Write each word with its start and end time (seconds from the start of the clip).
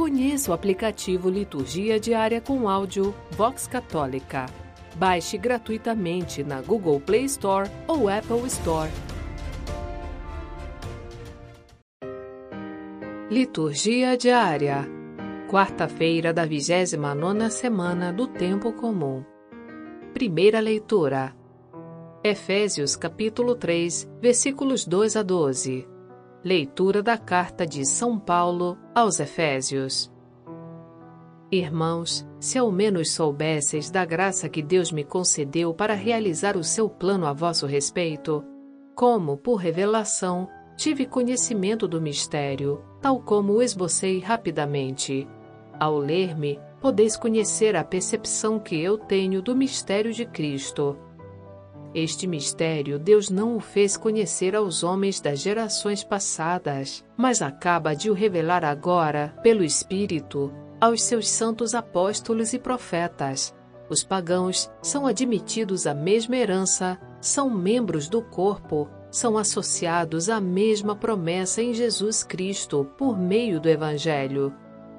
Conheça 0.00 0.50
o 0.50 0.54
aplicativo 0.54 1.28
Liturgia 1.28 2.00
Diária 2.00 2.40
com 2.40 2.70
Áudio 2.70 3.14
Vox 3.32 3.66
Católica. 3.66 4.46
Baixe 4.96 5.36
gratuitamente 5.36 6.42
na 6.42 6.62
Google 6.62 6.98
Play 6.98 7.26
Store 7.26 7.70
ou 7.86 8.08
Apple 8.08 8.46
Store. 8.46 8.90
Liturgia 13.30 14.16
Diária 14.16 14.88
Quarta-feira 15.50 16.32
da 16.32 16.46
29 16.46 17.50
semana 17.50 18.10
do 18.10 18.26
Tempo 18.26 18.72
Comum. 18.72 19.22
Primeira 20.14 20.60
leitura. 20.60 21.36
Efésios 22.24 22.96
capítulo 22.96 23.54
3, 23.54 24.10
versículos 24.18 24.86
2 24.86 25.16
a 25.16 25.22
12. 25.22 25.86
Leitura 26.42 27.02
da 27.02 27.18
carta 27.18 27.66
de 27.66 27.84
São 27.84 28.18
Paulo 28.18 28.78
aos 28.94 29.20
Efésios. 29.20 30.10
Irmãos, 31.52 32.26
se 32.38 32.56
ao 32.56 32.72
menos 32.72 33.12
soubesseis 33.12 33.90
da 33.90 34.06
graça 34.06 34.48
que 34.48 34.62
Deus 34.62 34.90
me 34.90 35.04
concedeu 35.04 35.74
para 35.74 35.92
realizar 35.92 36.56
o 36.56 36.64
seu 36.64 36.88
plano 36.88 37.26
a 37.26 37.34
vosso 37.34 37.66
respeito, 37.66 38.42
como, 38.94 39.36
por 39.36 39.56
revelação, 39.56 40.48
tive 40.78 41.04
conhecimento 41.04 41.86
do 41.86 42.00
mistério, 42.00 42.82
tal 43.02 43.20
como 43.20 43.52
o 43.52 43.62
esbocei 43.62 44.18
rapidamente. 44.18 45.28
Ao 45.78 45.98
ler-me, 45.98 46.58
podeis 46.80 47.18
conhecer 47.18 47.76
a 47.76 47.84
percepção 47.84 48.58
que 48.58 48.80
eu 48.80 48.96
tenho 48.96 49.42
do 49.42 49.54
mistério 49.54 50.10
de 50.10 50.24
Cristo 50.24 50.96
este 51.94 52.26
mistério 52.26 52.98
Deus 52.98 53.28
não 53.28 53.56
o 53.56 53.60
fez 53.60 53.96
conhecer 53.96 54.54
aos 54.54 54.84
homens 54.84 55.20
das 55.20 55.40
gerações 55.40 56.04
passadas, 56.04 57.04
mas 57.16 57.42
acaba 57.42 57.94
de 57.94 58.10
o 58.10 58.14
revelar 58.14 58.64
agora, 58.64 59.34
pelo 59.42 59.64
Espírito, 59.64 60.52
aos 60.80 61.02
seus 61.02 61.28
santos 61.28 61.74
apóstolos 61.74 62.52
e 62.52 62.58
profetas. 62.58 63.54
Os 63.88 64.04
pagãos 64.04 64.70
são 64.80 65.04
admitidos 65.04 65.86
à 65.86 65.92
mesma 65.92 66.36
herança, 66.36 66.96
são 67.20 67.50
membros 67.50 68.08
do 68.08 68.22
corpo, 68.22 68.88
são 69.10 69.36
associados 69.36 70.28
à 70.28 70.40
mesma 70.40 70.94
promessa 70.94 71.60
em 71.60 71.74
Jesus 71.74 72.22
Cristo 72.22 72.86
por 72.96 73.18
meio 73.18 73.60
do 73.60 73.68
Evangelho. 73.68 74.54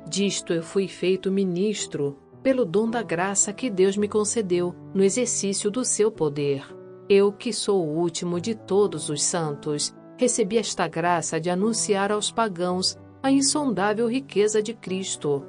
Disto 0.09 0.51
eu 0.51 0.61
fui 0.61 0.89
feito 0.89 1.31
ministro, 1.31 2.17
pelo 2.43 2.65
dom 2.65 2.89
da 2.89 3.01
graça 3.01 3.53
que 3.53 3.69
Deus 3.69 3.95
me 3.95 4.09
concedeu 4.09 4.75
no 4.93 5.03
exercício 5.03 5.71
do 5.71 5.85
seu 5.85 6.11
poder. 6.11 6.80
Eu, 7.13 7.29
que 7.29 7.51
sou 7.51 7.85
o 7.85 7.97
último 7.99 8.39
de 8.39 8.55
todos 8.55 9.09
os 9.09 9.21
santos, 9.21 9.93
recebi 10.17 10.57
esta 10.57 10.87
graça 10.87 11.41
de 11.41 11.49
anunciar 11.49 12.09
aos 12.09 12.31
pagãos 12.31 12.97
a 13.21 13.29
insondável 13.29 14.07
riqueza 14.07 14.63
de 14.63 14.73
Cristo 14.73 15.45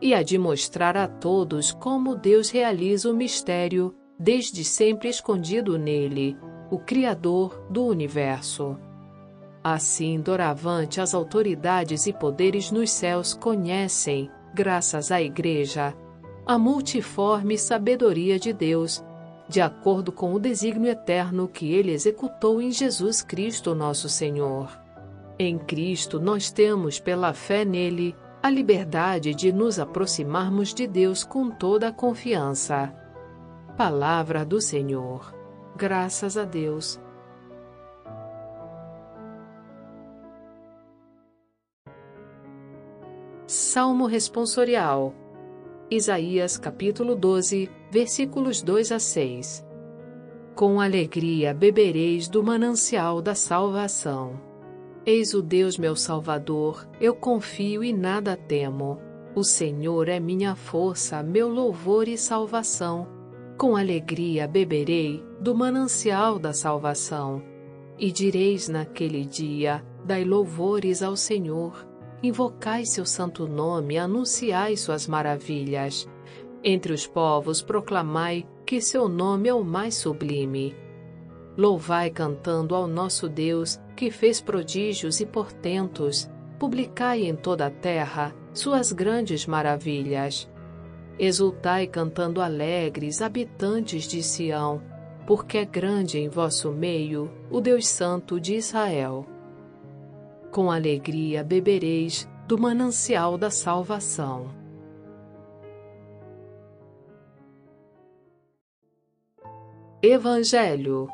e 0.00 0.14
a 0.14 0.22
de 0.22 0.38
mostrar 0.38 0.96
a 0.96 1.08
todos 1.08 1.72
como 1.72 2.14
Deus 2.14 2.50
realiza 2.50 3.10
o 3.10 3.16
mistério 3.16 3.92
desde 4.16 4.62
sempre 4.62 5.08
escondido 5.08 5.76
nele, 5.76 6.36
o 6.70 6.78
Criador 6.78 7.66
do 7.68 7.84
universo. 7.84 8.78
Assim, 9.64 10.20
doravante, 10.20 11.00
as 11.00 11.16
autoridades 11.16 12.06
e 12.06 12.12
poderes 12.12 12.70
nos 12.70 12.92
céus 12.92 13.34
conhecem, 13.34 14.30
graças 14.54 15.10
à 15.10 15.20
Igreja, 15.20 15.96
a 16.46 16.56
multiforme 16.56 17.58
sabedoria 17.58 18.38
de 18.38 18.52
Deus 18.52 19.02
de 19.52 19.60
acordo 19.60 20.10
com 20.10 20.32
o 20.32 20.40
desígnio 20.40 20.90
eterno 20.90 21.46
que 21.46 21.74
ele 21.74 21.92
executou 21.92 22.58
em 22.58 22.70
Jesus 22.70 23.20
Cristo, 23.20 23.74
nosso 23.74 24.08
Senhor. 24.08 24.80
Em 25.38 25.58
Cristo, 25.58 26.18
nós 26.18 26.50
temos, 26.50 26.98
pela 26.98 27.34
fé 27.34 27.62
nele, 27.62 28.16
a 28.42 28.48
liberdade 28.48 29.34
de 29.34 29.52
nos 29.52 29.78
aproximarmos 29.78 30.72
de 30.72 30.86
Deus 30.86 31.22
com 31.22 31.50
toda 31.50 31.88
a 31.88 31.92
confiança. 31.92 32.94
Palavra 33.76 34.42
do 34.42 34.58
Senhor. 34.58 35.34
Graças 35.76 36.38
a 36.38 36.44
Deus. 36.46 36.98
Salmo 43.46 44.06
Responsorial 44.06 45.14
Isaías 45.94 46.56
capítulo 46.56 47.14
12, 47.14 47.70
versículos 47.90 48.62
2 48.62 48.92
a 48.92 48.98
6. 48.98 49.62
Com 50.54 50.80
alegria 50.80 51.52
bebereis 51.52 52.28
do 52.28 52.42
manancial 52.42 53.20
da 53.20 53.34
salvação. 53.34 54.40
Eis 55.04 55.34
o 55.34 55.42
Deus 55.42 55.76
meu 55.76 55.94
Salvador, 55.94 56.88
eu 56.98 57.14
confio 57.14 57.84
e 57.84 57.92
nada 57.92 58.34
temo. 58.34 59.02
O 59.36 59.44
Senhor 59.44 60.08
é 60.08 60.18
minha 60.18 60.54
força, 60.54 61.22
meu 61.22 61.46
louvor 61.46 62.08
e 62.08 62.16
salvação. 62.16 63.06
Com 63.58 63.76
alegria 63.76 64.48
beberei 64.48 65.22
do 65.38 65.54
manancial 65.54 66.38
da 66.38 66.54
salvação. 66.54 67.42
E 67.98 68.10
direis 68.10 68.66
naquele 68.66 69.26
dia: 69.26 69.84
Dai 70.06 70.24
louvores 70.24 71.02
ao 71.02 71.16
Senhor 71.18 71.91
invocai 72.22 72.86
seu 72.86 73.04
santo 73.04 73.48
nome, 73.48 73.98
anunciai 73.98 74.76
suas 74.76 75.06
maravilhas. 75.08 76.08
Entre 76.62 76.92
os 76.92 77.06
povos 77.06 77.60
proclamai 77.60 78.46
que 78.64 78.80
seu 78.80 79.08
nome 79.08 79.48
é 79.48 79.54
o 79.54 79.64
mais 79.64 79.96
sublime. 79.96 80.76
Louvai 81.56 82.10
cantando 82.10 82.74
ao 82.74 82.86
nosso 82.86 83.28
Deus, 83.28 83.80
que 83.96 84.10
fez 84.10 84.40
prodígios 84.40 85.20
e 85.20 85.26
portentos. 85.26 86.30
Publicai 86.58 87.24
em 87.24 87.34
toda 87.34 87.66
a 87.66 87.70
terra 87.70 88.34
suas 88.54 88.92
grandes 88.92 89.46
maravilhas. 89.46 90.48
Exultai 91.18 91.88
cantando 91.88 92.40
alegres, 92.40 93.20
habitantes 93.20 94.04
de 94.04 94.22
Sião, 94.22 94.80
porque 95.26 95.58
é 95.58 95.64
grande 95.64 96.18
em 96.18 96.28
vosso 96.28 96.70
meio 96.70 97.30
o 97.50 97.60
Deus 97.60 97.88
Santo 97.88 98.40
de 98.40 98.54
Israel 98.54 99.26
com 100.52 100.70
alegria 100.70 101.42
bebereis 101.42 102.28
do 102.46 102.58
manancial 102.58 103.38
da 103.38 103.50
salvação. 103.50 104.50
Evangelho 110.02 111.08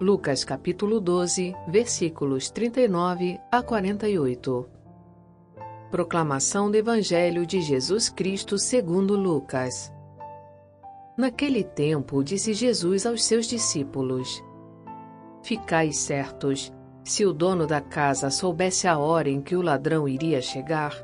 Lucas 0.00 0.44
capítulo 0.44 1.00
12, 1.00 1.54
versículos 1.68 2.50
39 2.50 3.40
a 3.50 3.62
48. 3.62 4.68
Proclamação 5.90 6.70
do 6.70 6.76
Evangelho 6.76 7.44
de 7.44 7.60
Jesus 7.60 8.08
Cristo 8.08 8.58
segundo 8.58 9.16
Lucas. 9.16 9.92
Naquele 11.16 11.62
tempo 11.62 12.22
disse 12.22 12.54
Jesus 12.54 13.06
aos 13.06 13.24
seus 13.24 13.46
discípulos: 13.46 14.42
Ficai 15.42 15.92
certos, 15.92 16.72
se 17.04 17.26
o 17.26 17.32
dono 17.32 17.66
da 17.66 17.80
casa 17.80 18.30
soubesse 18.30 18.86
a 18.86 18.98
hora 18.98 19.28
em 19.28 19.40
que 19.40 19.56
o 19.56 19.62
ladrão 19.62 20.08
iria 20.08 20.40
chegar, 20.40 20.94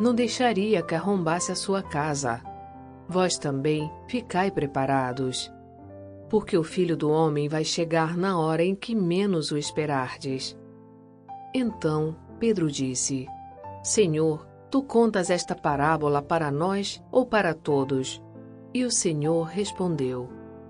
não 0.00 0.14
deixaria 0.14 0.82
que 0.82 0.94
arrombasse 0.94 1.52
a 1.52 1.54
sua 1.54 1.82
casa. 1.82 2.40
Vós 3.08 3.36
também 3.36 3.90
ficai 4.06 4.50
preparados, 4.50 5.52
porque 6.28 6.56
o 6.56 6.62
filho 6.62 6.96
do 6.96 7.10
homem 7.10 7.48
vai 7.48 7.64
chegar 7.64 8.16
na 8.16 8.38
hora 8.38 8.62
em 8.62 8.74
que 8.74 8.94
menos 8.94 9.50
o 9.50 9.58
esperardes. 9.58 10.56
Então 11.54 12.16
Pedro 12.38 12.70
disse: 12.70 13.26
Senhor, 13.82 14.46
tu 14.70 14.82
contas 14.82 15.30
esta 15.30 15.54
parábola 15.54 16.22
para 16.22 16.50
nós 16.50 17.02
ou 17.10 17.26
para 17.26 17.54
todos? 17.54 18.22
E 18.72 18.84
o 18.84 18.90
Senhor 18.90 19.44
respondeu: 19.44 20.37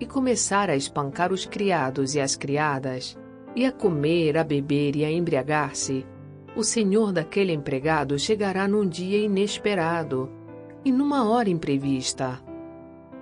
e 0.00 0.06
começar 0.06 0.68
a 0.68 0.76
espancar 0.76 1.32
os 1.32 1.46
criados 1.46 2.14
e 2.14 2.20
as 2.20 2.36
criadas, 2.36 3.18
e 3.54 3.64
a 3.64 3.72
comer, 3.72 4.36
a 4.36 4.44
beber 4.44 4.96
e 4.96 5.04
a 5.04 5.10
embriagar-se, 5.10 6.04
o 6.56 6.62
senhor 6.62 7.12
daquele 7.12 7.52
empregado 7.52 8.18
chegará 8.18 8.68
num 8.68 8.88
dia 8.88 9.18
inesperado 9.18 10.30
e 10.84 10.92
numa 10.92 11.28
hora 11.28 11.50
imprevista. 11.50 12.40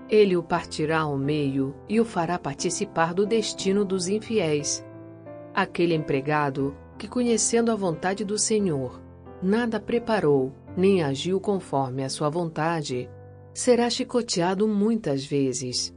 Ele 0.08 0.36
o 0.36 0.42
partirá 0.42 1.00
ao 1.00 1.16
meio 1.16 1.74
e 1.88 1.98
o 1.98 2.04
fará 2.04 2.38
participar 2.38 3.14
do 3.14 3.24
destino 3.24 3.84
dos 3.84 4.08
infiéis. 4.08 4.84
Aquele 5.54 5.94
empregado 5.94 6.76
que, 6.98 7.08
conhecendo 7.08 7.70
a 7.70 7.74
vontade 7.74 8.24
do 8.24 8.38
Senhor, 8.38 9.00
nada 9.42 9.80
preparou 9.80 10.52
nem 10.76 11.02
agiu 11.02 11.40
conforme 11.40 12.04
a 12.04 12.08
sua 12.08 12.28
vontade, 12.28 13.08
será 13.54 13.88
chicoteado 13.88 14.66
muitas 14.68 15.24
vezes. 15.24 15.94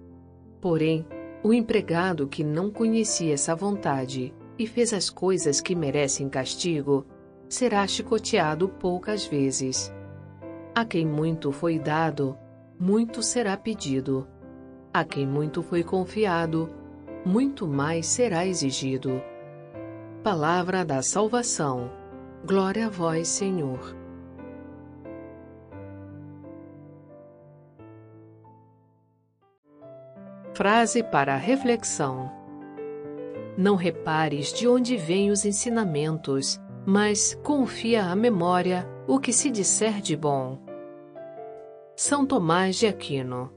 Porém, 0.65 1.05
o 1.43 1.53
empregado 1.53 2.27
que 2.27 2.43
não 2.43 2.71
conhecia 2.71 3.35
essa 3.35 3.55
vontade 3.55 4.33
e 4.57 4.65
fez 4.65 4.93
as 4.93 5.11
coisas 5.11 5.61
que 5.61 5.75
merecem 5.75 6.27
castigo, 6.27 7.05
será 7.47 7.85
chicoteado 7.85 8.67
poucas 8.67 9.27
vezes. 9.27 9.93
A 10.73 10.83
quem 10.83 11.05
muito 11.05 11.51
foi 11.51 11.77
dado, 11.77 12.35
muito 12.79 13.21
será 13.21 13.55
pedido. 13.55 14.27
A 14.91 15.05
quem 15.05 15.27
muito 15.27 15.61
foi 15.61 15.83
confiado, 15.83 16.67
muito 17.23 17.67
mais 17.67 18.07
será 18.07 18.43
exigido. 18.47 19.21
Palavra 20.23 20.83
da 20.83 21.03
salvação. 21.03 21.91
Glória 22.43 22.87
a 22.87 22.89
vós, 22.89 23.27
Senhor. 23.27 23.95
Frase 30.55 31.03
para 31.03 31.35
reflexão: 31.35 32.31
Não 33.57 33.75
repares 33.75 34.53
de 34.53 34.69
onde 34.69 34.95
vêm 34.95 35.29
os 35.29 35.43
ensinamentos, 35.43 36.57
mas 36.85 37.35
confia 37.43 38.05
à 38.05 38.15
memória 38.15 38.87
o 39.05 39.19
que 39.19 39.33
se 39.33 39.51
disser 39.51 39.99
de 39.99 40.15
bom. 40.15 40.57
São 41.93 42.25
Tomás 42.25 42.77
de 42.77 42.87
Aquino 42.87 43.51